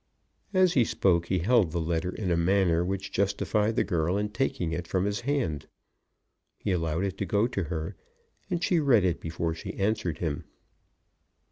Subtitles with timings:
[0.51, 4.29] As he spoke he held the letter in a manner which justified the girl in
[4.29, 5.67] taking it from his hand.
[6.57, 7.95] He allowed it to go to her,
[8.49, 10.45] and she read it before she answered him.